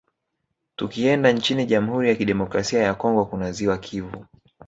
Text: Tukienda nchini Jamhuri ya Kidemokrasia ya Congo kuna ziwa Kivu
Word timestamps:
Tukienda 0.75 1.31
nchini 1.31 1.65
Jamhuri 1.65 2.09
ya 2.09 2.15
Kidemokrasia 2.15 2.81
ya 2.83 2.93
Congo 2.93 3.25
kuna 3.25 3.51
ziwa 3.51 3.77
Kivu 3.77 4.25